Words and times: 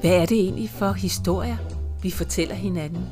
Hvad 0.00 0.10
er 0.10 0.26
det 0.26 0.40
egentlig 0.40 0.70
for 0.70 0.92
historier, 0.92 1.56
vi 2.02 2.10
fortæller 2.10 2.54
hinanden? 2.54 3.04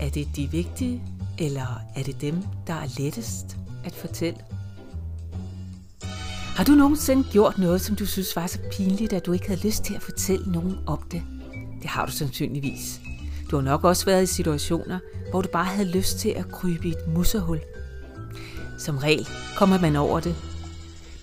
Er 0.00 0.10
det 0.10 0.28
de 0.36 0.50
vigtige, 0.50 1.02
eller 1.38 1.80
er 1.96 2.02
det 2.02 2.20
dem, 2.20 2.42
der 2.66 2.74
er 2.74 2.86
lettest 2.98 3.56
at 3.84 3.94
fortælle? 3.94 4.38
Har 6.56 6.64
du 6.64 6.72
nogensinde 6.72 7.24
gjort 7.32 7.58
noget, 7.58 7.80
som 7.80 7.96
du 7.96 8.06
synes 8.06 8.36
var 8.36 8.46
så 8.46 8.58
pinligt, 8.72 9.12
at 9.12 9.26
du 9.26 9.32
ikke 9.32 9.46
havde 9.46 9.60
lyst 9.60 9.84
til 9.84 9.94
at 9.94 10.02
fortælle 10.02 10.52
nogen 10.52 10.76
om 10.86 10.98
det? 11.12 11.22
Det 11.82 11.90
har 11.90 12.06
du 12.06 12.12
sandsynligvis. 12.12 13.00
Du 13.50 13.56
har 13.56 13.62
nok 13.62 13.84
også 13.84 14.04
været 14.04 14.22
i 14.22 14.26
situationer, 14.26 14.98
hvor 15.30 15.42
du 15.42 15.48
bare 15.52 15.64
havde 15.64 15.90
lyst 15.90 16.18
til 16.18 16.28
at 16.28 16.48
krybe 16.48 16.88
i 16.88 16.90
et 16.90 17.14
musserhul. 17.14 17.60
Som 18.78 18.98
regel 18.98 19.28
kommer 19.56 19.78
man 19.78 19.96
over 19.96 20.20
det. 20.20 20.36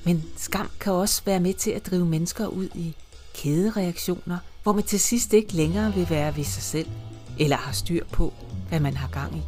Men 0.03 0.23
skam 0.37 0.69
kan 0.79 0.93
også 0.93 1.21
være 1.25 1.39
med 1.39 1.53
til 1.53 1.71
at 1.71 1.85
drive 1.85 2.05
mennesker 2.05 2.47
ud 2.47 2.67
i 2.75 2.95
kædereaktioner, 3.33 4.37
hvor 4.63 4.73
man 4.73 4.83
til 4.83 4.99
sidst 4.99 5.33
ikke 5.33 5.53
længere 5.53 5.93
vil 5.93 6.09
være 6.09 6.37
ved 6.37 6.43
sig 6.43 6.63
selv, 6.63 6.87
eller 7.39 7.57
har 7.57 7.71
styr 7.71 8.05
på, 8.11 8.33
hvad 8.69 8.79
man 8.79 8.97
har 8.97 9.07
gang 9.07 9.37
i. 9.37 9.41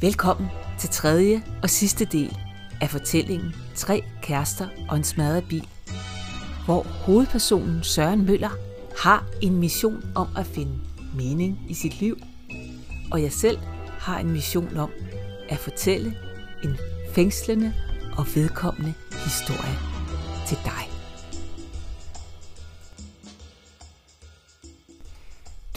Velkommen 0.00 0.48
til 0.78 0.88
tredje 0.88 1.42
og 1.62 1.70
sidste 1.70 2.04
del 2.04 2.36
af 2.80 2.90
fortællingen 2.90 3.54
Tre 3.74 4.02
kærester 4.22 4.68
og 4.88 4.96
en 4.96 5.04
smadret 5.04 5.44
bil, 5.48 5.68
hvor 6.64 6.82
hovedpersonen 6.82 7.82
Søren 7.82 8.26
Møller 8.26 8.50
har 8.98 9.26
en 9.40 9.56
mission 9.56 10.04
om 10.14 10.28
at 10.36 10.46
finde 10.46 10.78
mening 11.14 11.58
i 11.68 11.74
sit 11.74 12.00
liv, 12.00 12.16
og 13.10 13.22
jeg 13.22 13.32
selv 13.32 13.58
har 13.98 14.18
en 14.18 14.30
mission 14.30 14.76
om 14.76 14.90
at 15.48 15.58
fortælle 15.58 16.16
en 16.64 16.76
fængslende 17.14 17.74
og 18.16 18.26
vedkommende 18.34 18.94
historie 19.24 19.78
til 20.46 20.58
dig. 20.64 20.89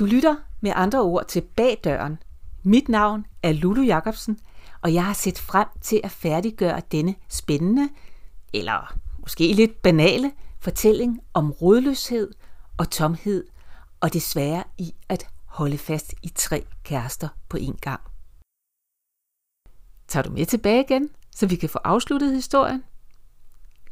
Du 0.04 0.08
lytter 0.08 0.36
med 0.62 0.72
andre 0.76 1.02
ord 1.02 1.28
til 1.28 1.42
Bag 1.42 1.80
døren. 1.84 2.18
Mit 2.64 2.90
navn 2.90 3.26
er 3.44 3.52
Lulu 3.52 3.82
Jacobsen, 3.82 4.40
og 4.82 4.94
jeg 4.94 5.06
har 5.06 5.14
set 5.14 5.40
frem 5.40 5.68
til 5.82 6.02
at 6.04 6.12
færdiggøre 6.12 6.82
denne 6.92 7.16
spændende, 7.30 7.90
eller 8.54 8.98
måske 9.18 9.54
lidt 9.54 9.82
banale, 9.82 10.32
fortælling 10.60 11.20
om 11.34 11.52
rodløshed 11.52 12.32
og 12.78 12.90
tomhed, 12.90 13.48
og 14.00 14.14
det 14.14 14.22
svære 14.22 14.64
i 14.78 14.96
at 15.10 15.28
holde 15.46 15.78
fast 15.78 16.14
i 16.24 16.30
tre 16.36 16.66
kærester 16.84 17.28
på 17.50 17.58
én 17.58 17.78
gang. 17.82 18.02
Tager 20.08 20.24
du 20.24 20.32
med 20.32 20.46
tilbage 20.46 20.84
igen, 20.84 21.10
så 21.32 21.48
vi 21.48 21.56
kan 21.56 21.70
få 21.70 21.80
afsluttet 21.84 22.36
historien? 22.36 22.84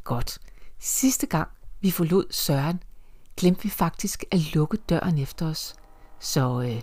Godt. 0.04 0.38
Sidste 0.78 1.26
gang 1.26 1.48
vi 1.80 1.90
forlod 1.90 2.24
Søren, 2.30 2.82
glemte 3.36 3.62
vi 3.62 3.68
faktisk 3.68 4.24
at 4.30 4.54
lukke 4.54 4.76
døren 4.76 5.18
efter 5.18 5.46
os. 5.46 5.74
Så 6.22 6.62
øh, 6.62 6.82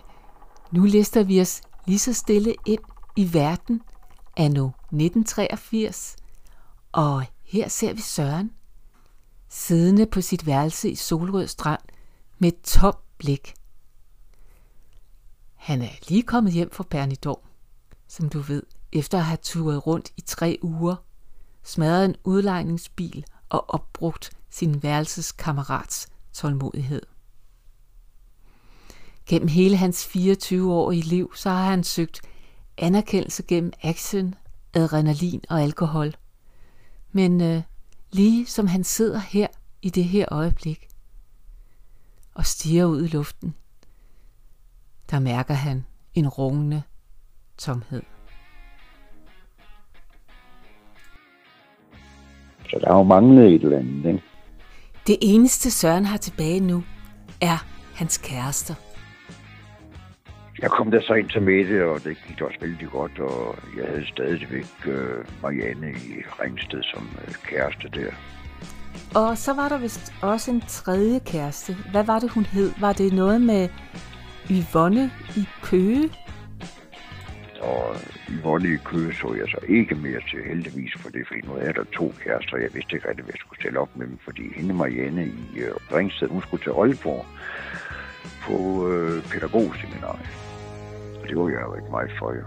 nu 0.72 0.84
lister 0.84 1.22
vi 1.22 1.40
os 1.40 1.62
lige 1.86 1.98
så 1.98 2.12
stille 2.12 2.54
ind 2.66 2.80
i 3.16 3.34
verden 3.34 3.82
anno 4.36 4.66
1983, 4.66 6.16
og 6.92 7.24
her 7.44 7.68
ser 7.68 7.92
vi 7.92 8.00
Søren, 8.00 8.50
siddende 9.48 10.06
på 10.06 10.20
sit 10.20 10.46
værelse 10.46 10.90
i 10.90 10.94
Solrød 10.94 11.46
Strand 11.46 11.80
med 12.38 12.48
et 12.52 12.60
tom 12.62 12.94
blik. 13.18 13.54
Han 15.54 15.82
er 15.82 16.08
lige 16.08 16.22
kommet 16.22 16.52
hjem 16.52 16.70
fra 16.70 16.84
Bernidor, 16.90 17.42
som 18.08 18.28
du 18.28 18.40
ved, 18.40 18.62
efter 18.92 19.18
at 19.18 19.24
have 19.24 19.38
turet 19.42 19.86
rundt 19.86 20.12
i 20.16 20.20
tre 20.20 20.58
uger, 20.62 20.96
smadret 21.62 22.04
en 22.04 22.16
udlejningsbil 22.24 23.24
og 23.48 23.70
opbrugt 23.70 24.30
sin 24.50 24.82
værelseskammerats 24.82 26.08
tålmodighed. 26.32 27.02
Gennem 29.30 29.48
hele 29.48 29.76
hans 29.76 30.06
24 30.06 30.72
år 30.72 30.92
i 30.92 31.00
liv, 31.00 31.32
så 31.34 31.50
har 31.50 31.70
han 31.70 31.84
søgt 31.84 32.20
anerkendelse 32.78 33.42
gennem 33.42 33.72
action, 33.82 34.34
adrenalin 34.74 35.42
og 35.50 35.62
alkohol. 35.62 36.14
Men 37.12 37.40
øh, 37.40 37.62
lige 38.12 38.46
som 38.46 38.66
han 38.66 38.84
sidder 38.84 39.18
her 39.18 39.46
i 39.82 39.90
det 39.90 40.04
her 40.04 40.26
øjeblik 40.30 40.88
og 42.34 42.46
stiger 42.46 42.84
ud 42.84 43.04
i 43.04 43.06
luften, 43.06 43.54
der 45.10 45.18
mærker 45.18 45.54
han 45.54 45.84
en 46.14 46.28
rungende 46.28 46.82
tomhed. 47.58 48.02
Så 52.70 52.78
der 52.80 52.88
er 52.88 52.96
jo 52.96 53.02
manglet 53.02 53.54
et 53.54 53.62
eller 53.62 53.78
andet, 53.78 54.04
ikke? 54.06 54.22
Det 55.06 55.16
eneste 55.20 55.70
Søren 55.70 56.04
har 56.04 56.16
tilbage 56.16 56.60
nu, 56.60 56.82
er 57.40 57.66
hans 57.94 58.18
kærester. 58.18 58.74
Jeg 60.62 60.70
kom 60.70 60.90
der 60.90 61.00
så 61.00 61.14
ind 61.14 61.28
til 61.28 61.42
Mette, 61.42 61.86
og 61.86 62.04
det 62.04 62.16
gik 62.28 62.40
også 62.40 62.58
vældig 62.60 62.88
godt, 62.88 63.18
og 63.18 63.58
jeg 63.76 63.86
havde 63.86 64.06
stadigvæk 64.06 64.66
øh, 64.86 65.24
Marianne 65.42 65.90
i 65.90 66.22
Ringsted 66.42 66.82
som 66.82 67.08
øh, 67.26 67.34
kæreste 67.34 67.88
der. 67.88 68.10
Og 69.14 69.38
så 69.38 69.54
var 69.54 69.68
der 69.68 69.78
vist 69.78 70.12
også 70.22 70.50
en 70.50 70.62
tredje 70.68 71.18
kæreste. 71.18 71.76
Hvad 71.90 72.04
var 72.04 72.18
det, 72.18 72.30
hun 72.30 72.44
hed? 72.44 72.70
Var 72.80 72.92
det 72.92 73.12
noget 73.12 73.40
med 73.40 73.68
Yvonne 74.50 75.10
i 75.36 75.48
Køge? 75.62 76.10
Og 77.60 77.96
Yvonne 78.30 78.68
i 78.68 78.76
Køge 78.84 79.14
så 79.14 79.34
jeg 79.34 79.48
så 79.48 79.58
ikke 79.68 79.94
mere 79.94 80.20
til 80.30 80.44
heldigvis, 80.48 80.92
for 80.96 81.10
det 81.10 81.26
fordi 81.26 81.40
nu 81.40 81.52
er 81.52 81.72
der 81.72 81.84
to 81.84 82.14
kærester, 82.24 82.52
og 82.52 82.62
jeg 82.62 82.70
vidste 82.74 82.94
ikke 82.96 83.08
rigtig, 83.08 83.24
hvad 83.24 83.34
jeg 83.34 83.40
skulle 83.40 83.60
stille 83.60 83.80
op 83.80 83.96
med 83.96 84.06
dem, 84.06 84.18
fordi 84.24 84.42
hende 84.56 84.74
Marianne 84.74 85.26
i 85.26 85.58
øh, 85.58 85.74
Ringsted, 85.92 86.28
hun 86.28 86.42
skulle 86.42 86.62
til 86.62 86.70
Aalborg 86.70 87.26
på 88.42 88.88
øh, 88.88 89.22
pædagogseminariet. 89.22 90.49
Det 91.30 91.38
var 91.38 91.48
jeg 91.48 91.62
jo 91.62 91.74
ikke 91.74 91.90
meget 91.90 92.10
for, 92.18 92.32
jo. 92.32 92.44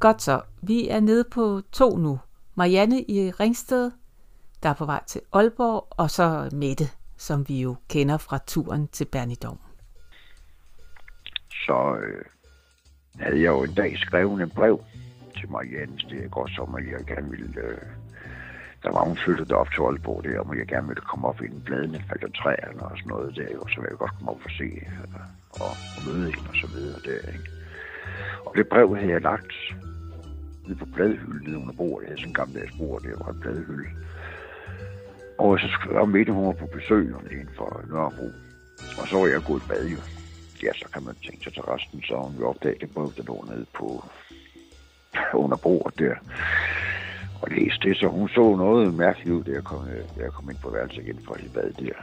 Godt 0.00 0.22
så. 0.22 0.40
Vi 0.62 0.88
er 0.88 1.00
nede 1.00 1.24
på 1.32 1.60
to 1.72 1.96
nu. 1.96 2.20
Marianne 2.54 3.02
i 3.02 3.30
Ringsted, 3.30 3.90
der 4.62 4.68
er 4.68 4.74
på 4.74 4.84
vej 4.84 5.04
til 5.06 5.20
Aalborg, 5.32 5.86
og 5.90 6.10
så 6.10 6.50
Mette, 6.52 6.84
som 7.16 7.48
vi 7.48 7.60
jo 7.60 7.76
kender 7.88 8.18
fra 8.18 8.38
turen 8.46 8.88
til 8.88 9.04
Bernidom. 9.04 9.58
Så 11.50 11.96
øh, 12.02 12.24
havde 13.18 13.36
jeg 13.36 13.46
jo 13.46 13.62
en 13.62 13.74
dag 13.74 13.98
skrevet 13.98 14.42
en 14.42 14.50
brev 14.50 14.80
til 15.40 15.50
Marianne, 15.50 15.96
det 16.10 16.24
er 16.24 16.28
godt 16.28 16.50
som, 16.50 16.74
at 16.74 16.84
jeg 16.86 17.06
gerne 17.06 17.30
ville... 17.30 17.60
Øh, 17.60 17.78
der 18.82 18.92
var 18.92 19.04
hun 19.04 19.16
flyttet 19.16 19.52
op 19.52 19.70
til 19.70 19.80
Aalborg 19.80 20.24
der, 20.24 20.40
og 20.40 20.58
jeg 20.58 20.66
gerne 20.66 20.88
ville 20.88 21.00
komme 21.00 21.28
op 21.28 21.42
i 21.42 21.44
en 21.44 21.62
bladene, 21.64 22.04
faldt 22.08 22.34
træerne 22.34 22.82
og 22.82 22.98
sådan 22.98 23.08
noget 23.08 23.36
der, 23.36 23.58
og 23.58 23.70
så 23.70 23.76
ville 23.76 23.90
jeg 23.90 23.98
godt 23.98 24.14
komme 24.16 24.30
op 24.30 24.40
og 24.44 24.50
se 24.50 24.64
øh, 24.64 25.41
og, 25.52 25.70
og 25.96 26.00
møde 26.06 26.32
hende 26.34 26.48
og 26.48 26.56
så 26.62 26.66
videre 26.66 27.00
der, 27.04 27.32
ikke? 27.32 27.50
Og 28.46 28.56
det 28.56 28.68
brev 28.68 28.96
havde 28.96 29.12
jeg 29.12 29.22
lagt 29.22 29.52
nede 30.66 30.78
på 30.78 30.86
bladhylden 30.94 31.42
nede 31.46 31.58
under 31.58 31.72
bordet. 31.72 32.02
Jeg 32.02 32.08
havde 32.08 32.20
sådan 32.20 32.30
en 32.30 32.34
gammeldags 32.34 32.76
bord, 32.78 33.02
der 33.02 33.24
var 33.24 33.32
en 33.32 33.40
bladhylde. 33.40 33.88
Og 35.38 35.60
så 35.60 35.68
skrev 35.68 36.06
Mette, 36.06 36.32
hun 36.32 36.46
var 36.46 36.52
på 36.52 36.66
besøg 36.66 37.14
inden 37.30 37.54
for 37.56 37.84
Nørrebro. 37.88 38.28
Og 38.98 39.08
så 39.08 39.16
var 39.18 39.26
jeg 39.26 39.42
gået 39.46 39.62
i 39.62 39.68
bad 39.68 39.86
jo. 39.86 39.98
Ja, 40.62 40.72
så 40.72 40.88
kan 40.92 41.02
man 41.02 41.14
tænke 41.14 41.44
sig 41.44 41.52
til 41.52 41.62
resten, 41.62 42.02
så 42.02 42.16
hun 42.16 42.34
jo 42.40 42.48
opdagede 42.48 42.80
det 42.80 42.94
brev, 42.94 43.12
der 43.16 43.22
lå 43.22 43.44
nede 43.50 43.66
på 43.74 44.04
under 45.34 45.56
bordet 45.56 45.98
der. 45.98 46.14
Og 47.42 47.48
læste 47.50 47.88
det, 47.88 47.96
så 47.96 48.06
hun 48.06 48.28
så 48.28 48.56
noget 48.56 48.94
mærkeligt 48.94 49.30
ud, 49.30 49.44
da 49.44 49.50
jeg 49.50 49.64
kom, 49.64 49.78
da 50.16 50.22
jeg 50.22 50.32
kom 50.32 50.50
ind 50.50 50.58
på 50.58 50.70
værelset 50.70 51.02
igen 51.02 51.20
fra 51.26 51.34
det 51.34 51.52
bad 51.52 51.72
der. 51.72 51.94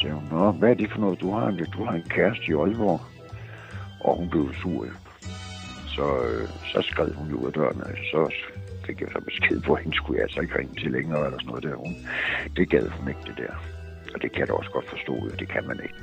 Så 0.00 0.04
sagde 0.06 0.14
hun, 0.14 0.28
Nå, 0.38 0.50
hvad 0.50 0.70
er 0.70 0.74
det 0.74 0.90
for 0.92 1.00
noget, 1.00 1.20
du 1.20 1.32
har? 1.32 1.50
Du 1.72 1.84
har 1.84 1.92
en 1.92 2.08
kæreste 2.08 2.44
i 2.48 2.54
Aalborg. 2.54 3.00
Og 4.00 4.16
hun 4.16 4.28
blev 4.30 4.54
sur. 4.62 4.86
Så, 5.88 6.06
øh, 6.24 6.48
så 6.72 6.82
skrev 6.82 7.14
hun 7.14 7.30
jo 7.30 7.36
ud 7.36 7.46
af 7.46 7.52
døren, 7.52 7.80
og 7.80 7.90
så 8.12 8.32
fik 8.86 9.00
jeg 9.00 9.08
så 9.12 9.20
besked 9.20 9.60
på, 9.60 9.74
at 9.74 9.82
hende 9.82 9.96
skulle 9.96 10.16
jeg 10.16 10.22
altså 10.22 10.40
ikke 10.40 10.58
ringe 10.58 10.74
til 10.74 10.90
længere, 10.92 11.24
eller 11.26 11.38
sådan 11.38 11.48
noget 11.48 11.64
der. 11.64 11.74
Hun, 11.74 11.96
det 12.56 12.70
gad 12.70 12.88
hun 12.88 13.08
ikke, 13.08 13.20
det 13.26 13.34
der. 13.36 13.54
Og 14.14 14.22
det 14.22 14.32
kan 14.32 14.40
jeg 14.40 14.50
også 14.50 14.70
godt 14.70 14.88
forstå, 14.88 15.14
at 15.32 15.38
det 15.38 15.48
kan 15.48 15.66
man 15.66 15.80
ikke. 15.82 15.94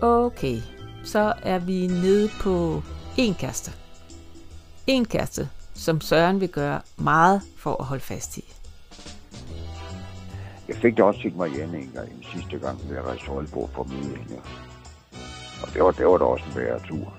Okay, 0.00 0.56
så 1.04 1.32
er 1.42 1.58
vi 1.58 1.86
nede 1.86 2.28
på 2.42 2.82
en 3.18 3.34
kæreste. 3.34 3.70
En 4.86 5.04
kæreste, 5.04 5.48
som 5.74 6.00
Søren 6.00 6.40
vil 6.40 6.48
gøre 6.48 6.80
meget 6.98 7.42
for 7.56 7.76
at 7.80 7.84
holde 7.84 8.02
fast 8.02 8.38
i. 8.38 8.61
Jeg 10.72 10.80
fik 10.80 10.96
det 10.96 11.04
også 11.04 11.20
set 11.20 11.36
Marianne 11.36 11.78
en 11.78 11.90
gang, 11.94 12.08
en 12.08 12.24
sidste 12.34 12.58
gang, 12.58 12.76
da 12.88 12.94
jeg 12.94 13.04
rejste 13.04 13.24
til 13.24 13.32
Aalborg 13.32 13.70
på 13.74 13.82
møde. 13.82 14.40
Og 15.62 15.68
det 15.74 15.84
var, 15.84 15.90
det 15.90 16.06
var 16.06 16.18
da 16.18 16.24
også 16.24 16.44
en 16.48 16.56
værre 16.56 16.80
tur. 16.88 17.14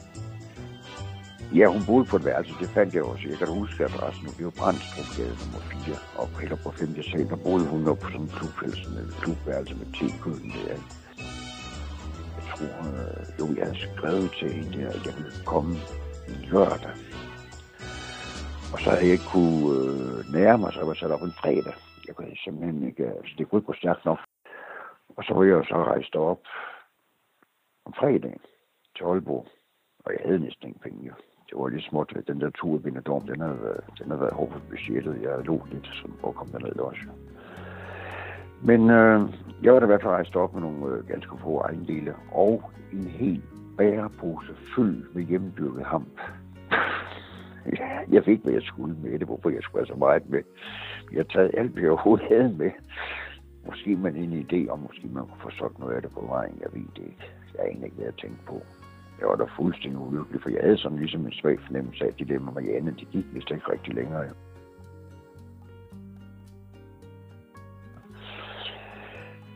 Ja, 1.56 1.66
hun 1.68 1.86
boede 1.86 2.06
på 2.06 2.16
et 2.16 2.26
værelse, 2.26 2.54
det 2.60 2.70
fandt 2.70 2.94
jeg 2.94 3.04
også. 3.04 3.24
Jeg 3.30 3.38
kan 3.38 3.48
huske 3.48 3.84
adressen, 3.84 4.28
det 4.38 4.46
var 4.46 4.52
Brandstrupgade 4.62 5.36
nummer 5.42 5.62
4, 5.86 5.96
og 6.16 6.40
heller 6.40 6.58
på 6.64 6.72
5. 6.72 7.04
sal, 7.04 7.30
der 7.30 7.36
boede 7.36 7.66
hun 7.66 7.88
op 7.88 8.00
på 8.00 8.08
sådan 8.08 8.22
en 8.22 8.32
klubværelse, 8.38 8.90
med 8.90 9.06
klubværelse 9.22 9.76
med 9.76 9.88
tekøden 10.00 10.50
der. 10.56 10.74
Jeg 12.38 12.46
tror, 12.52 12.76
øh, 12.90 13.40
jo, 13.40 13.46
jeg 13.58 13.66
havde 13.66 13.80
skrevet 13.88 14.32
til 14.40 14.52
hende 14.52 14.78
der, 14.78 14.90
at 14.90 15.06
jeg 15.06 15.14
ville 15.18 15.34
komme 15.46 15.76
en 16.28 16.40
lørdag. 16.52 16.96
Og 18.74 18.80
så 18.80 18.90
havde 18.90 19.04
jeg 19.04 19.12
ikke 19.12 19.26
kunne 19.26 19.62
øh, 19.80 20.34
nærme 20.34 20.62
mig, 20.64 20.74
så 20.74 20.80
jeg 20.80 20.88
var 20.88 20.94
sat 20.94 21.12
op 21.12 21.24
en 21.24 21.40
fredag 21.42 21.74
jeg 22.08 22.16
kunne 22.16 22.38
simpelthen 22.44 22.88
ikke, 22.88 23.06
altså 23.06 23.36
det 23.38 23.50
kunne 23.50 23.60
ikke 23.60 23.68
gå 23.68 23.74
stærkt 23.74 24.06
nok. 24.06 24.20
Og 25.18 25.24
så 25.24 25.34
var 25.34 25.44
jeg 25.44 25.66
så 25.68 25.84
rejst 25.84 26.16
op 26.16 26.42
om 27.86 27.94
fredagen 27.94 28.42
til 28.96 29.04
Aalborg, 29.04 29.48
og 30.06 30.14
jeg 30.14 30.22
havde 30.26 30.40
næsten 30.40 30.68
ingen 30.68 30.82
penge. 30.82 31.08
Jo. 31.08 31.14
Det 31.50 31.62
var 31.62 31.68
lidt 31.68 31.84
småt. 31.84 32.14
Den 32.28 32.42
der 32.42 32.50
tur 32.50 32.76
i 32.76 32.80
Benedorm, 32.80 33.28
den 33.28 33.42
havde 33.42 33.62
været, 33.62 33.84
den 34.00 34.08
havde 34.08 34.22
været 34.22 34.34
hård 34.34 34.50
hårdt 34.50 34.70
budgettet. 34.70 35.22
Jeg 35.22 35.46
lå 35.46 35.62
lidt 35.72 35.88
sådan, 35.88 36.16
hvor 36.20 36.32
kom 36.32 36.48
derned 36.48 36.80
også. 36.80 37.02
Men 38.64 38.90
øh, 38.90 39.34
jeg 39.64 39.74
var 39.74 39.80
da 39.80 39.86
i 39.86 39.88
hvert 39.88 40.02
fald 40.02 40.14
rejst 40.14 40.36
op 40.36 40.54
med 40.54 40.62
nogle 40.62 40.96
øh, 40.96 41.08
ganske 41.08 41.38
få 41.38 41.60
ejendele 41.60 42.16
og 42.32 42.72
en 42.94 43.06
hel 43.06 43.44
bærepose 43.78 44.56
fyldt 44.76 45.16
med 45.16 45.24
hjemmedyrket 45.24 45.86
hamp 45.86 46.20
jeg 48.12 48.24
fik, 48.25 48.39
hvad 48.44 48.54
jeg 48.54 48.62
skulle 48.62 48.95
med 49.04 49.19
det, 49.19 49.27
hvorfor 49.27 49.50
jeg 49.50 49.63
skulle 49.63 49.81
have 49.81 49.94
så 49.94 50.00
meget 50.00 50.30
med. 50.30 50.44
Jeg 51.12 51.19
har 51.19 51.24
taget 51.24 51.51
alt, 51.57 51.71
hvad 51.71 51.81
jeg 51.81 51.92
overhovedet 51.92 52.27
havde 52.27 52.54
med. 52.57 52.71
Måske 53.65 53.95
man 53.95 54.15
en 54.15 54.45
idé 54.45 54.71
om, 54.71 54.80
måske 54.80 55.07
man 55.13 55.24
kunne 55.27 55.42
få 55.42 55.50
sådan 55.50 55.80
noget 55.80 55.95
af 55.95 56.01
det 56.01 56.12
på 56.12 56.25
vejen. 56.30 56.57
Jeg 56.62 56.69
ved 56.74 56.88
det 56.95 57.04
ikke. 57.12 57.25
Jeg 57.54 57.65
aner 57.65 57.86
ikke, 57.86 57.95
hvad 57.95 58.06
jeg 58.06 58.15
tænkte 58.15 58.45
på. 58.45 58.62
Jeg 59.19 59.27
var 59.27 59.36
da 59.36 59.44
fuldstændig 59.44 60.00
ulykkelig, 60.00 60.42
for 60.42 60.50
jeg 60.50 60.62
havde 60.62 60.77
sådan 60.77 60.98
ligesom 60.98 61.25
en 61.25 61.31
svag 61.31 61.60
fornemmelse 61.60 62.04
af, 62.04 62.07
at 62.07 62.19
de 62.19 62.25
der 62.25 62.39
med 62.39 62.54
Marianne, 62.54 62.92
de 63.00 63.06
gik 63.06 63.25
vist 63.33 63.51
ikke 63.51 63.71
rigtig 63.71 63.94
længere. 63.94 64.30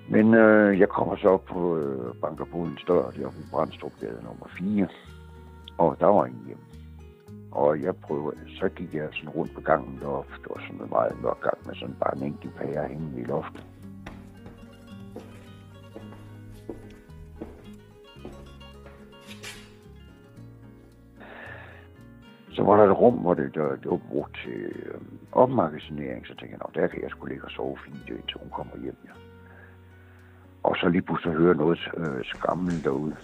Men 0.09 0.33
øh, 0.33 0.79
jeg 0.79 0.89
kommer 0.89 1.15
så 1.15 1.27
op 1.29 1.45
på 1.45 1.77
øh, 1.77 2.15
Bankerbodens 2.21 2.83
dør, 2.87 3.09
der 3.09 3.29
på 3.29 3.41
Brandstrupgade 3.51 4.23
nummer 4.23 4.47
4, 4.59 4.87
og 5.77 5.97
der 5.99 6.05
var 6.05 6.25
ingen 6.25 6.45
hjemme. 6.47 6.63
Og 7.51 7.81
jeg 7.81 7.95
prøver, 7.95 8.31
så 8.59 8.69
gik 8.69 8.93
jeg 8.93 9.09
sådan 9.13 9.29
rundt 9.29 9.53
på 9.53 9.61
gangen 9.61 9.99
deroppe. 9.99 10.33
Det 10.33 10.49
var 10.49 10.61
sådan 10.67 10.81
en 10.81 10.89
meget 10.89 11.21
mørk 11.21 11.41
gang 11.41 11.57
med 11.65 11.75
sådan 11.75 11.95
bare 11.99 12.17
en 12.17 12.23
enkelt 12.23 12.55
pære 12.55 12.87
hængende 12.87 13.21
i 13.21 13.23
loftet. 13.23 13.65
Så 22.51 22.63
var 22.63 22.77
der 22.77 22.91
et 22.91 22.97
rum, 22.97 23.13
hvor 23.13 23.33
det, 23.33 23.55
der, 23.55 23.75
det 23.75 23.91
var 23.91 24.01
brugt 24.09 24.39
til 24.43 24.53
øh, 24.53 25.01
opmagasinering, 25.31 26.27
så 26.27 26.35
tænkte 26.35 26.57
jeg, 26.75 26.81
der 26.81 26.87
kan 26.87 27.01
jeg 27.01 27.09
skulle 27.09 27.33
ligge 27.33 27.45
og 27.45 27.51
sove 27.51 27.77
fint, 27.85 28.09
indtil 28.09 28.37
hun 28.39 28.49
kommer 28.49 28.77
hjem. 28.83 28.97
Ja. 29.05 29.11
Og 30.63 30.75
så 30.75 30.89
lige 30.89 31.01
pludselig 31.01 31.33
høre 31.33 31.55
noget 31.55 31.79
øh, 31.97 32.25
skrammel 32.25 32.83
derude. 32.83 33.15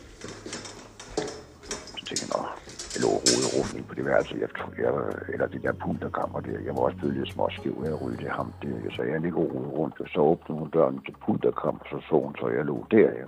Så 1.98 2.06
tænkte 2.06 2.25
jeg, 2.25 2.46
jeg 2.46 2.84
lå 3.03 3.09
rodet 3.25 3.50
rundt 3.55 3.88
på 3.88 3.94
det 3.95 4.05
værelse, 4.05 4.33
jeg, 4.44 4.50
jeg, 4.83 4.94
eller 5.33 5.47
det 5.47 5.63
der 5.63 5.73
pulterkammer 5.83 6.39
der. 6.39 6.59
Jeg 6.67 6.73
var 6.75 6.81
også 6.88 6.97
blevet 6.97 7.15
lidt 7.15 7.29
småskæv 7.33 7.75
af 7.85 7.89
at 7.95 8.01
ryge 8.01 8.17
det 8.17 8.29
ham 8.29 8.53
der. 8.61 8.91
Så 8.95 9.01
jeg 9.03 9.21
ligger 9.21 9.39
rodet 9.39 9.71
rundt, 9.79 10.00
og 10.03 10.07
så 10.13 10.19
åbnede 10.19 10.59
hun 10.59 10.69
døren 10.69 11.01
til 11.05 11.15
pulterkammer, 11.25 11.83
så 11.89 11.97
så 12.09 12.15
hun, 12.23 12.35
så 12.39 12.47
jeg 12.57 12.65
lå 12.65 12.85
der. 12.91 13.09
Ja. 13.21 13.27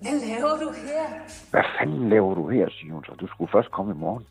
Hvad 0.00 0.16
laver 0.28 0.54
du 0.64 0.68
her? 0.86 1.06
Hvad 1.50 1.64
fanden 1.78 2.08
laver 2.08 2.34
du 2.34 2.48
her, 2.48 2.68
siger 2.68 2.92
hun 2.94 3.04
så. 3.04 3.12
Du 3.20 3.26
skulle 3.26 3.50
først 3.52 3.70
komme 3.70 3.92
i 3.92 3.96
morgen. 3.96 4.24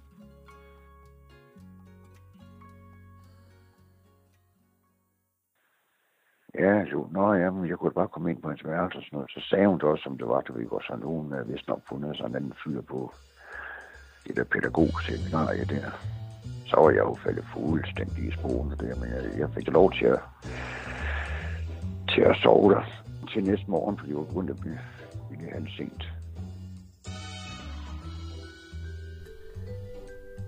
Ja, 6.60 6.84
jo, 6.92 7.08
nå 7.12 7.34
ja, 7.34 7.52
men 7.52 7.70
jeg 7.70 7.78
kunne 7.78 7.92
bare 7.92 8.08
komme 8.08 8.32
ind 8.32 8.42
på 8.42 8.50
hans 8.50 8.66
værelse 8.66 8.98
og 8.98 9.04
sådan 9.04 9.18
noget. 9.18 9.32
Så 9.32 9.40
sagde 9.50 9.68
hun 9.68 9.80
det 9.80 9.84
også, 9.84 10.04
som 10.04 10.18
det 10.18 10.28
var, 10.28 10.44
vi 10.56 10.66
var 10.72 10.80
så 10.88 10.96
nogen, 10.96 11.32
der 11.32 11.44
vist 11.44 11.68
nok 11.68 11.82
fundet 11.90 12.18
sådan 12.18 12.32
en 12.32 12.36
anden 12.36 12.54
fyr 12.64 12.82
på 12.82 13.14
det 14.28 14.36
der 14.36 14.44
pædagogseminarie 14.44 15.66
der. 15.66 15.90
Så 16.68 16.76
var 16.76 16.90
jeg 16.90 17.00
jo 17.10 17.16
faldet 17.24 17.46
fuldstændig 17.54 18.24
i 18.28 18.32
sporene 18.32 18.76
der, 18.80 18.96
men 19.00 19.10
jeg, 19.10 19.40
jeg 19.40 19.50
fik 19.50 19.68
lov 19.68 19.92
til 19.92 20.06
at, 20.06 20.20
til 22.14 22.22
at 22.22 22.36
sove 22.36 22.72
der 22.74 22.84
til 23.34 23.44
næste 23.44 23.66
morgen, 23.68 23.98
fordi 23.98 24.12
jeg 24.12 24.18
var 24.18 24.24
begyndt 24.24 24.50
at 24.50 24.60
blive 24.60 24.80
egentlig 25.30 25.54
halvt 25.54 25.72
sent. 25.78 26.04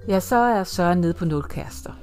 Ja, 0.08 0.20
så 0.20 0.36
er 0.36 0.64
Søren 0.64 1.02
nede 1.02 1.14
på 1.14 1.26
nul 1.26 1.44
kærester. 1.44 1.94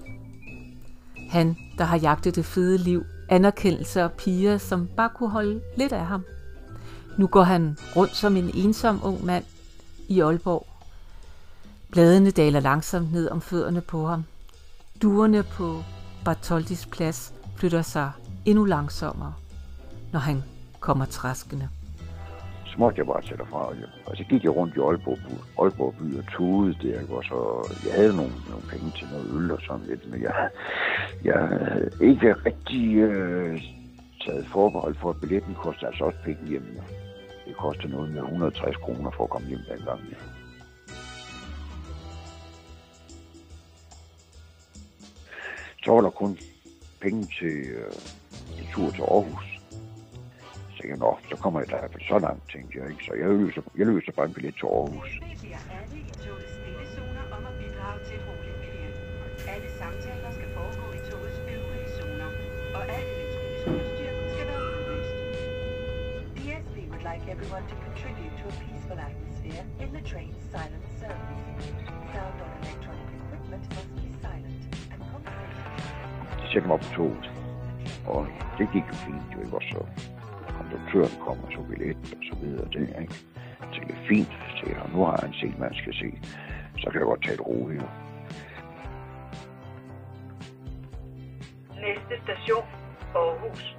Han, 1.31 1.57
der 1.79 1.85
har 1.85 1.99
jagtet 1.99 2.37
det 2.37 2.45
fede 2.45 2.79
liv, 2.79 3.03
anerkendelse 3.29 4.05
og 4.05 4.13
piger, 4.13 4.59
som 4.59 4.89
bare 4.97 5.11
kunne 5.15 5.31
holde 5.31 5.61
lidt 5.77 5.93
af 5.93 6.07
ham. 6.07 6.25
Nu 7.19 7.27
går 7.27 7.43
han 7.43 7.79
rundt 7.97 8.17
som 8.17 8.37
en 8.37 8.51
ensom 8.55 9.01
ung 9.05 9.25
mand 9.25 9.45
i 10.09 10.21
Aalborg. 10.21 10.67
Bladene 11.91 12.31
daler 12.31 12.61
langsomt 12.61 13.13
ned 13.13 13.31
om 13.31 13.41
fødderne 13.41 13.81
på 13.81 14.07
ham. 14.07 14.25
Duerne 15.03 15.43
på 15.43 15.83
Bartoldis 16.25 16.87
plads 16.87 17.33
flytter 17.57 17.83
sig 17.83 18.11
endnu 18.45 18.65
langsommere, 18.65 19.35
når 20.13 20.21
han 20.21 20.43
kommer 20.81 21.05
træskende 21.05 21.69
småt 22.79 22.97
jeg 22.97 23.07
bare 23.07 23.23
til 23.23 23.39
derfra. 23.39 23.75
Og 24.07 24.17
så 24.17 24.25
gik 24.25 24.45
jeg 24.45 24.57
rundt 24.57 24.77
i 24.77 24.81
Aalborg, 24.81 25.19
Aalborg 25.63 25.95
by 25.99 26.19
og 26.19 26.25
tude 26.33 26.75
der, 26.83 26.99
og 27.11 27.25
så 27.25 27.39
jeg 27.87 27.95
havde 27.95 28.17
nogle, 28.17 28.33
nogle 28.51 28.65
penge 28.73 28.91
til 28.99 29.07
noget 29.13 29.27
øl 29.37 29.51
og 29.51 29.61
sådan 29.67 29.87
lidt, 29.87 30.11
men 30.11 30.23
jeg, 30.23 30.51
jeg 31.25 31.39
havde 31.49 31.91
ikke 32.01 32.33
rigtig 32.47 32.97
øh, 32.97 33.63
taget 34.25 34.47
forbehold 34.47 34.95
for, 34.95 35.11
at 35.11 35.21
billetten 35.21 35.55
kostede 35.55 35.87
altså 35.87 36.05
også 36.05 36.19
penge 36.25 36.49
hjemme. 36.49 36.69
Ja. 36.75 36.83
Det 37.47 37.57
kostede 37.57 37.93
noget 37.93 38.11
med 38.11 38.23
160 38.23 38.77
kroner 38.77 39.11
for 39.11 39.25
at 39.25 39.31
komme 39.31 39.49
hjem 39.49 39.61
dengang. 39.69 40.01
Ja. 40.11 40.17
Så 45.85 45.93
var 45.93 46.01
der 46.01 46.11
kun 46.11 46.39
penge 47.01 47.29
til 47.39 47.57
øh, 47.81 48.59
en 48.59 48.67
tur 48.73 48.91
til 48.91 49.03
Aarhus 49.03 49.58
tænkte 50.79 50.95
jeg, 50.95 51.01
nå, 51.07 51.13
så 51.31 51.37
kommer 51.43 51.59
jeg 51.61 51.69
der 51.71 51.81
så 52.13 52.19
langt, 52.27 52.43
tænkte 52.53 52.73
jeg 52.79 52.85
ikke. 52.91 53.03
Så 53.09 53.13
jeg 53.21 53.29
løser, 53.43 53.63
jeg 53.81 53.87
løser 53.87 54.13
bare 54.19 54.27
en 54.31 54.35
billet 54.37 54.55
til 54.61 54.67
Aarhus. 54.77 55.11
Alle 59.55 59.71
samtaler 59.83 60.31
skal 60.39 60.49
foregå 60.59 60.87
i 60.99 61.01
togets 61.11 61.39
øvrige 61.55 61.89
zoner, 61.97 62.31
og 62.77 62.83
al 62.97 63.05
elektronisk 63.15 63.67
udstyr 63.77 64.13
skal 64.33 64.47
være 64.51 64.63
udløst. 64.73 65.17
DSB 66.37 66.77
would 66.91 67.05
like 67.11 67.25
everyone 67.35 67.65
to 67.73 67.77
contribute 67.87 68.35
to 68.41 68.47
a 68.55 68.57
peaceful 68.65 68.99
atmosphere 69.09 69.63
in 69.83 69.89
the 69.97 70.03
train's 70.11 70.43
silent 70.53 70.87
service. 71.03 71.45
Sound 72.13 72.37
on 72.45 72.51
electronic 72.63 73.09
equipment 73.19 73.65
must 73.75 73.91
be 73.99 74.07
silent, 74.25 74.61
and 74.93 75.01
conversation... 75.13 75.63
Så 76.41 76.47
sætter 76.53 76.69
mig 76.69 76.75
op 76.79 76.85
på 76.87 76.91
toget, 76.99 77.27
og 78.13 78.21
det 78.59 78.67
gik 78.75 78.85
jo 78.91 78.95
fint, 79.07 79.29
jo 79.35 79.39
ikke 79.45 79.57
også 79.57 79.69
så 79.75 79.83
konduktøren 80.71 81.21
kommer 81.27 81.51
så 81.51 81.61
billet 81.69 81.97
og 82.17 82.23
så 82.31 82.35
videre. 82.43 82.69
Det 82.73 83.01
ikke. 83.01 83.15
Så 83.73 83.81
det 83.87 83.91
er 83.91 84.07
fint, 84.09 84.33
så 84.57 84.63
jeg, 84.67 84.91
nu 84.95 85.05
har 85.05 85.19
jeg 85.21 85.29
en 85.29 85.35
set, 85.35 85.59
man 85.59 85.75
skal 85.75 85.95
se. 85.95 86.09
Så 86.79 86.91
kan 86.91 87.01
jeg 87.01 87.07
godt 87.07 87.25
tage 87.25 87.35
et 87.35 87.47
roligt. 87.47 87.85
Næste 91.87 92.15
station, 92.25 92.65
Aarhus. 93.15 93.77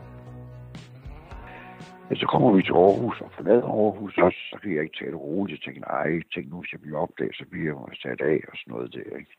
Ja, 2.10 2.16
så 2.16 2.26
kommer 2.26 2.52
vi 2.52 2.62
til 2.62 2.72
Aarhus 2.72 3.22
og 3.22 3.32
forlader 3.32 3.68
Aarhus 3.68 4.18
også, 4.18 4.40
så 4.52 4.58
kan 4.62 4.76
jeg 4.76 4.84
ikke 4.84 4.98
tage 5.00 5.12
det 5.12 5.20
roligt. 5.20 5.60
Jeg 5.60 5.66
tænker, 5.66 5.92
nej, 5.92 6.22
tænker 6.34 6.50
nu, 6.50 6.62
hvis 6.62 6.72
jeg 6.72 6.82
bliver 6.82 7.00
opdaget, 7.00 7.36
så 7.36 7.46
bliver 7.52 7.66
jeg 7.66 7.98
sat 8.04 8.22
af 8.22 8.40
og 8.52 8.56
sådan 8.58 8.72
noget 8.74 8.94
der, 8.94 9.18
ikke? 9.22 9.36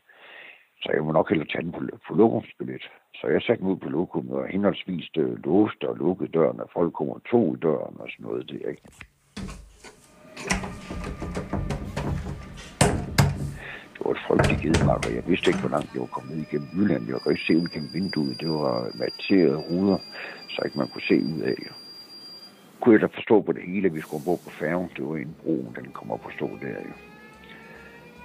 Så 0.82 0.88
jeg 0.94 1.04
må 1.04 1.12
nok 1.12 1.28
hellere 1.28 1.48
tage 1.48 1.62
den 1.62 1.72
på, 1.72 1.80
på 2.08 2.14
lokumsbillet. 2.14 2.84
Så 3.14 3.26
jeg 3.26 3.42
satte 3.42 3.62
mig 3.62 3.72
ud 3.72 3.76
på 3.76 3.88
lokummet 3.88 4.34
og 4.36 4.46
henholdsvis 4.48 5.10
øh, 5.18 5.44
låste 5.44 5.88
og 5.88 5.96
lukkede 5.96 6.32
døren, 6.32 6.60
og 6.60 6.68
folk 6.72 6.92
kommer 6.92 7.18
to 7.30 7.54
i 7.54 7.58
døren 7.58 7.96
og 8.00 8.08
sådan 8.10 8.26
noget 8.26 8.50
der, 8.50 8.68
ikke? 8.72 8.82
Det 13.94 14.00
var 14.04 14.10
et 14.10 14.22
frygteligt 14.28 14.60
gidemark, 14.62 15.06
og 15.06 15.14
jeg 15.14 15.24
vidste 15.26 15.50
ikke, 15.50 15.60
hvor 15.60 15.74
langt 15.76 15.94
jeg 15.94 16.00
var 16.00 16.12
kommet 16.16 16.36
igennem 16.46 16.68
Jylland. 16.76 17.02
Jeg 17.08 17.20
kunne 17.20 17.32
ikke 17.34 17.48
se 17.48 17.56
ud 17.56 17.68
gennem 17.74 17.90
vinduet. 17.94 18.40
Det 18.40 18.48
var 18.48 18.76
materede 19.02 19.58
ruder, 19.68 19.98
så 20.48 20.58
ikke 20.64 20.78
man 20.78 20.88
kunne 20.88 21.08
se 21.12 21.16
ud 21.32 21.40
af. 21.52 21.60
Kunne 22.80 22.94
jeg 22.94 23.00
da 23.00 23.06
forstå 23.06 23.42
på 23.42 23.52
det 23.52 23.62
hele, 23.62 23.86
at 23.86 23.94
vi 23.94 24.00
skulle 24.00 24.24
bo 24.24 24.34
på 24.36 24.50
færgen. 24.50 24.88
Det 24.96 25.04
var 25.08 25.16
en 25.16 25.36
bro, 25.42 25.56
den 25.76 25.86
kommer 25.92 26.14
op 26.14 26.26
at 26.28 26.34
stå 26.38 26.48
der, 26.62 26.78
jo. 26.88 27.09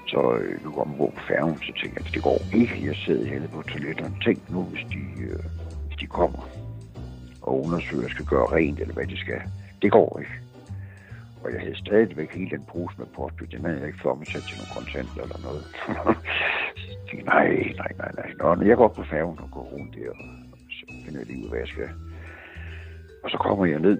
Så 0.07 0.37
øh, 0.41 0.63
nu 0.63 0.71
kom 0.71 0.93
på 0.97 1.13
færgen, 1.27 1.57
så 1.57 1.73
tænkte 1.81 1.99
jeg, 1.99 2.07
at 2.07 2.13
det 2.13 2.23
går 2.23 2.39
ikke. 2.53 2.85
Jeg 2.85 2.95
sidder 2.95 3.25
henne 3.25 3.47
på 3.47 3.61
toiletterne. 3.61 4.15
Tænk 4.25 4.51
nu, 4.51 4.63
hvis 4.63 4.85
de, 4.93 5.23
øh, 5.23 5.39
hvis 5.87 5.97
de 5.99 6.07
kommer 6.07 6.49
og 7.41 7.65
undersøger, 7.65 8.09
skal 8.09 8.25
gøre 8.25 8.47
rent, 8.55 8.79
eller 8.79 8.93
hvad 8.93 9.07
de 9.07 9.17
skal. 9.17 9.41
Det 9.81 9.91
går 9.91 10.19
ikke. 10.19 10.35
Og 11.43 11.53
jeg 11.53 11.61
havde 11.61 11.77
stadigvæk 11.77 12.31
hele 12.33 12.49
den 12.49 12.63
pose 12.71 12.95
med 12.97 13.05
post, 13.15 13.35
den 13.51 13.65
havde 13.65 13.77
jeg 13.79 13.87
ikke 13.87 13.99
før 14.03 14.13
mig 14.13 14.27
sat 14.27 14.43
til 14.49 14.57
nogle 14.59 14.73
kontanter 14.77 15.21
eller 15.25 15.39
noget. 15.47 15.63
så 16.81 16.89
tænkte, 17.09 17.25
nej, 17.25 17.47
nej, 17.81 17.91
nej, 18.01 18.11
nej. 18.19 18.29
Nå, 18.39 18.55
når 18.55 18.65
jeg 18.65 18.77
går 18.77 18.85
op 18.89 18.95
på 18.95 19.03
færgen 19.03 19.39
og 19.43 19.49
går 19.51 19.65
rundt 19.73 19.95
der, 19.95 20.09
og 20.51 20.57
så 20.77 20.83
finder 21.05 21.19
jeg 21.19 21.27
lige 21.27 21.43
ud, 21.43 21.49
hvad 21.49 21.59
jeg 21.59 21.67
skal. 21.67 21.89
Og 23.23 23.29
så 23.29 23.37
kommer 23.37 23.65
jeg 23.65 23.79
ned, 23.79 23.97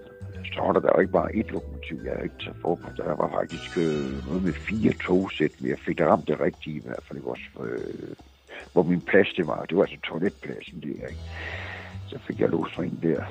så 0.54 0.62
var 0.62 0.72
der, 0.72 0.80
der 0.80 1.00
ikke 1.00 1.12
bare 1.12 1.36
et 1.36 1.52
lokomotiv, 1.52 1.98
jeg 2.06 2.24
ikke 2.24 2.36
taget 2.44 2.58
for 2.62 2.76
på. 2.76 2.90
Der 2.98 3.16
var 3.16 3.30
faktisk 3.30 3.78
øh, 3.78 4.28
noget 4.28 4.44
med 4.44 4.54
fire 4.54 4.94
togsæt, 4.94 5.52
men 5.60 5.70
jeg 5.70 5.80
fik 5.80 5.98
det 5.98 6.08
ramt 6.08 6.28
det 6.28 6.40
rigtige 6.40 6.76
i 6.76 6.82
hvert 6.86 7.04
fald. 7.08 7.18
Ikke 7.18 7.30
også, 7.30 7.44
øh, 7.64 8.16
hvor 8.74 8.84
min 8.84 9.02
plads 9.02 9.34
det 9.34 9.48
var. 9.48 9.66
Det 9.66 9.78
var 9.78 9.84
altså 9.84 10.00
toiletpladsen 10.04 10.82
der, 10.82 11.08
ikke? 11.08 11.22
Så 12.08 12.20
fik 12.28 12.40
jeg 12.40 12.50
låst 12.50 12.78
ind 12.78 13.02
der. 13.02 13.24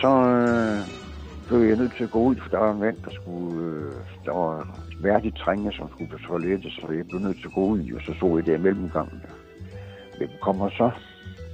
Så 0.00 0.08
øh, 0.08 0.95
blev 1.46 1.60
jeg 1.60 1.76
nødt 1.76 1.96
til 1.96 2.04
at 2.04 2.10
gå 2.10 2.18
ud, 2.18 2.36
for 2.36 2.48
der 2.48 2.58
var 2.58 2.72
en 2.72 2.80
mand, 2.80 2.96
der 3.04 3.10
skulle... 3.10 3.62
Øh, 3.66 3.92
der 4.24 4.32
var 4.32 4.78
værdigt 5.00 5.36
trængende, 5.36 5.76
som 5.76 5.90
skulle 5.90 6.10
på 6.10 6.18
toilettet, 6.18 6.72
så 6.72 6.92
jeg 6.92 7.08
blev 7.08 7.20
nødt 7.20 7.36
til 7.36 7.46
at 7.46 7.54
gå 7.54 7.64
ud, 7.64 7.92
og 7.92 8.00
så 8.00 8.12
så 8.20 8.36
jeg 8.36 8.46
der 8.46 8.58
mellemgangen. 8.58 9.22
Hvem 10.18 10.30
kommer 10.42 10.68
så? 10.70 10.90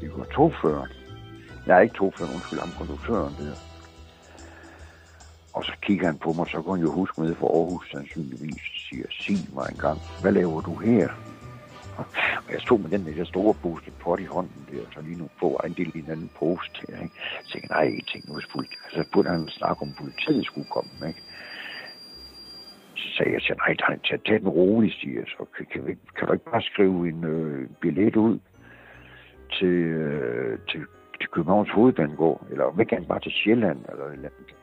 Det 0.00 0.10
var 0.16 0.24
togføreren. 0.24 0.90
Nej, 1.66 1.80
ikke 1.80 1.94
togføreren, 1.94 2.34
undskyld, 2.34 2.60
ham 2.60 2.72
konduktøren 2.78 3.34
der. 3.38 3.54
Og 5.52 5.64
så 5.64 5.72
kigger 5.82 6.06
han 6.06 6.18
på 6.18 6.32
mig, 6.32 6.46
så 6.48 6.62
går 6.62 6.74
han 6.74 6.82
jo 6.82 6.92
huske 6.92 7.20
med 7.20 7.34
for 7.34 7.48
Aarhus 7.58 7.90
sandsynligvis 7.90 8.62
og 8.74 8.80
siger, 8.88 9.06
sig 9.10 9.48
mig 9.54 9.66
engang, 9.72 10.00
hvad 10.20 10.32
laver 10.32 10.60
du 10.60 10.74
her? 10.74 11.08
Og 12.46 12.52
jeg 12.52 12.60
stod 12.60 12.78
med 12.78 12.90
den 12.90 13.06
der 13.06 13.24
store 13.24 13.54
pose 13.62 13.90
pot 14.00 14.20
i 14.20 14.24
hånden 14.24 14.66
der, 14.70 14.84
så 14.94 15.00
lige 15.00 15.18
nu 15.18 15.28
få 15.40 15.60
en 15.66 15.72
del 15.72 15.92
i 15.94 15.98
en 15.98 16.10
anden 16.10 16.30
pose 16.38 16.70
til, 16.74 16.88
ikke? 17.02 17.14
Så 17.42 17.52
tænkte 17.52 17.72
nej, 17.72 17.84
jeg 17.98 18.04
tænkte, 18.10 18.28
nu 18.30 18.36
er 18.36 18.52
fuldt. 18.52 18.74
Så 18.90 19.04
burde 19.12 19.28
han 19.28 19.48
snakke 19.48 19.82
om, 19.82 19.88
politiet 20.00 20.44
skulle 20.46 20.70
komme, 20.76 21.08
ikke? 21.08 21.22
Så 22.94 23.08
sagde 23.16 23.32
jeg 23.32 23.42
til 23.42 23.56
nej, 23.56 23.76
nej, 23.88 23.98
tag, 24.06 24.18
tag 24.24 24.40
den 24.40 24.48
roligt, 24.48 24.94
siger 25.00 25.18
jeg. 25.20 25.28
Så 25.28 25.44
kan, 25.56 25.66
kan, 25.72 25.86
vi, 25.86 25.92
kan 26.16 26.26
du 26.26 26.32
ikke 26.32 26.50
bare 26.50 26.62
skrive 26.62 27.08
en 27.08 27.24
øh, 27.24 27.68
billet 27.80 28.16
ud 28.16 28.38
til, 29.56 29.76
øh, 30.02 30.58
til, 30.68 30.80
til 31.20 31.28
Københavns 31.28 31.70
Hovedbanegård, 31.70 32.46
eller 32.50 32.64
om 32.64 32.80
ikke 32.80 33.04
bare 33.08 33.20
til 33.20 33.32
Sjælland, 33.32 33.78
eller 33.90 34.04
et 34.04 34.12
eller 34.12 34.28
andet. 34.28 34.54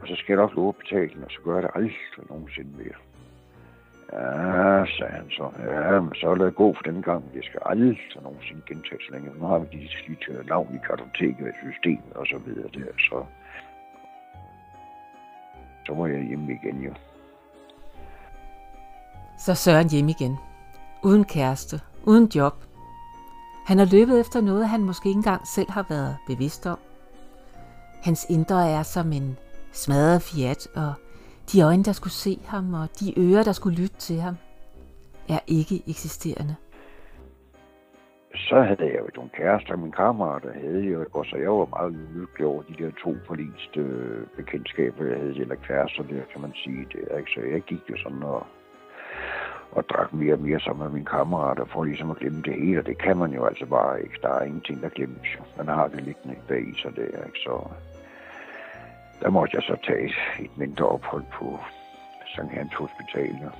Og 0.00 0.08
så 0.08 0.14
skal 0.16 0.32
jeg 0.32 0.42
nok 0.42 0.54
love 0.54 0.68
at 0.68 0.76
betale 0.82 1.10
den, 1.14 1.24
og 1.24 1.30
så 1.30 1.40
gør 1.44 1.54
jeg 1.54 1.62
det 1.62 1.70
aldrig 1.74 1.96
nogensinde 2.30 2.72
mere. 2.76 2.98
Ja, 4.12 4.84
sagde 4.96 5.12
han 5.12 5.30
så. 5.30 5.46
Ja, 5.58 6.00
men 6.00 6.14
så 6.14 6.34
lad 6.34 6.46
det 6.46 6.54
gå 6.54 6.74
for 6.74 6.82
den 6.82 7.02
gang. 7.02 7.32
Det 7.34 7.44
skal 7.44 7.60
aldrig 7.66 7.98
nogensinde 8.22 8.62
gentages 8.68 9.10
længere. 9.10 9.34
Nu 9.38 9.46
har 9.46 9.58
vi 9.58 9.66
de 9.72 9.88
slidte 9.88 10.32
øh, 10.32 10.48
navn 10.48 10.74
i 10.74 10.78
kartoteket 10.86 11.46
og 11.48 11.54
systemet 11.62 12.12
og 12.14 12.26
så 12.26 12.38
videre 12.46 12.68
der, 12.74 12.92
så... 12.98 13.24
Så 15.86 15.94
var 15.94 16.06
jeg 16.06 16.22
hjemme 16.22 16.52
igen, 16.52 16.82
jo. 16.82 16.94
Så 19.38 19.54
Søren 19.54 19.90
hjem 19.90 20.08
igen. 20.08 20.36
Uden 21.04 21.24
kæreste, 21.24 21.76
uden 22.04 22.30
job. 22.34 22.54
Han 23.66 23.78
har 23.78 23.88
løbet 23.92 24.20
efter 24.20 24.40
noget, 24.40 24.68
han 24.68 24.80
måske 24.80 25.08
ikke 25.08 25.18
engang 25.18 25.46
selv 25.46 25.70
har 25.70 25.86
været 25.88 26.16
bevidst 26.26 26.66
om. 26.66 26.78
Hans 28.02 28.26
indre 28.30 28.70
er 28.70 28.82
som 28.82 29.12
en 29.12 29.38
smadret 29.72 30.22
Fiat, 30.22 30.68
og 30.76 30.94
de 31.52 31.62
øjne, 31.62 31.84
der 31.84 31.92
skulle 31.92 32.12
se 32.12 32.38
ham, 32.46 32.74
og 32.74 32.88
de 33.00 33.20
ører, 33.20 33.42
der 33.42 33.52
skulle 33.52 33.76
lytte 33.82 33.96
til 33.96 34.20
ham, 34.20 34.36
er 35.28 35.38
ikke 35.46 35.82
eksisterende. 35.86 36.56
Så 38.34 38.62
havde 38.62 38.86
jeg 38.92 39.00
jo 39.00 39.08
nogle 39.16 39.30
kærester, 39.30 39.76
min 39.76 39.92
kammerater 39.92 40.52
havde 40.52 40.82
jo, 40.82 41.06
og 41.12 41.26
så 41.26 41.36
jeg 41.36 41.50
var 41.50 41.68
meget 41.76 41.92
lykkelig 42.14 42.46
over 42.46 42.62
de 42.62 42.84
der 42.84 42.90
to 43.04 43.16
forliste 43.26 43.80
øh, 43.80 44.26
bekendtskaber, 44.36 45.04
jeg 45.04 45.18
havde, 45.18 45.40
eller 45.40 45.54
kærester 45.54 46.02
der, 46.02 46.22
kan 46.32 46.40
man 46.40 46.52
sige. 46.64 46.86
Det, 46.92 47.18
ikke? 47.18 47.30
Så 47.34 47.40
jeg 47.40 47.60
gik 47.60 47.82
jo 47.90 47.96
sådan 47.96 48.22
og, 48.22 48.46
og 49.72 49.84
drak 49.88 50.12
mere 50.12 50.34
og 50.34 50.40
mere 50.40 50.60
sammen 50.60 50.84
med 50.84 50.92
mine 50.92 51.06
kammerater, 51.06 51.64
for 51.64 51.84
ligesom 51.84 52.10
at 52.10 52.16
glemme 52.16 52.42
det 52.42 52.54
hele, 52.54 52.78
og 52.78 52.86
det 52.86 52.98
kan 52.98 53.16
man 53.16 53.32
jo 53.32 53.44
altså 53.44 53.66
bare 53.66 54.02
ikke. 54.02 54.18
Der 54.22 54.28
er 54.28 54.42
ingenting, 54.42 54.82
der 54.82 54.88
glemmes. 54.88 55.28
Man 55.56 55.66
har 55.66 55.88
det 55.88 56.02
liggende 56.02 56.36
bag 56.48 56.68
i 56.68 56.74
sig 56.82 56.96
der, 56.96 57.24
ikke? 57.26 57.38
Så 57.46 57.54
der 59.22 59.30
måtte 59.30 59.56
jeg 59.56 59.62
så 59.62 59.76
tage 59.86 60.14
et 60.44 60.58
mindre 60.58 60.88
ophold 60.88 61.24
på 61.32 61.58
Sankt 62.36 62.52
Hans 62.52 62.74
Hospital. 62.74 63.50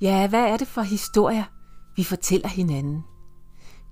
Ja, 0.00 0.28
hvad 0.28 0.44
er 0.44 0.56
det 0.56 0.68
for 0.68 0.82
historier, 0.82 1.44
vi 1.96 2.04
fortæller 2.04 2.48
hinanden? 2.48 3.04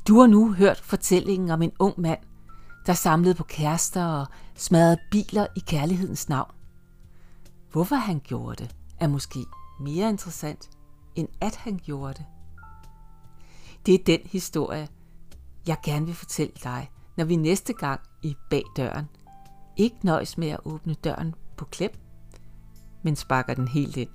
Du 0.08 0.20
har 0.20 0.26
nu 0.26 0.52
hørt 0.52 0.80
fortællingen 0.80 1.50
om 1.50 1.62
en 1.62 1.72
ung 1.78 2.00
mand, 2.00 2.29
der 2.86 2.92
samlede 2.92 3.34
på 3.34 3.44
kærester 3.44 4.04
og 4.04 4.26
smadrede 4.54 4.98
biler 5.10 5.46
i 5.56 5.60
kærlighedens 5.60 6.28
navn. 6.28 6.50
Hvorfor 7.72 7.96
han 7.96 8.20
gjorde 8.24 8.64
det, 8.64 8.76
er 9.00 9.08
måske 9.08 9.46
mere 9.80 10.08
interessant, 10.08 10.70
end 11.14 11.28
at 11.40 11.56
han 11.56 11.80
gjorde 11.84 12.14
det. 12.14 12.26
Det 13.86 13.94
er 13.94 14.04
den 14.06 14.20
historie, 14.24 14.88
jeg 15.66 15.76
gerne 15.84 16.06
vil 16.06 16.14
fortælle 16.14 16.52
dig, 16.64 16.90
når 17.16 17.24
vi 17.24 17.36
næste 17.36 17.72
gang 17.72 18.00
i 18.22 18.34
Bag 18.50 18.62
Døren 18.76 19.08
ikke 19.76 19.96
nøjes 20.02 20.38
med 20.38 20.48
at 20.48 20.60
åbne 20.64 20.94
døren 20.94 21.34
på 21.56 21.64
klem, 21.64 21.90
men 23.02 23.16
sparker 23.16 23.54
den 23.54 23.68
helt 23.68 23.96
ind. 23.96 24.08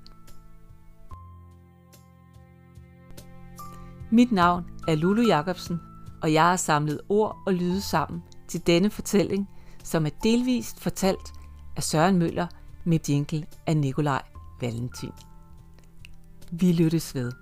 Mit 4.10 4.32
navn 4.32 4.64
er 4.88 4.94
Lulu 4.94 5.22
Jacobsen, 5.22 5.80
og 6.22 6.32
jeg 6.32 6.44
har 6.44 6.56
samlet 6.56 7.00
ord 7.08 7.36
og 7.46 7.54
lyde 7.54 7.80
sammen 7.80 8.22
til 8.48 8.66
denne 8.66 8.90
fortælling, 8.90 9.48
som 9.84 10.06
er 10.06 10.10
delvist 10.22 10.80
fortalt 10.80 11.32
af 11.76 11.82
Søren 11.82 12.18
Møller 12.18 12.46
med 12.84 12.98
jingle 13.08 13.46
af 13.66 13.76
Nikolaj 13.76 14.22
Valentin. 14.60 15.12
Vi 16.52 16.72
lyttes 16.72 17.14
ved. 17.14 17.32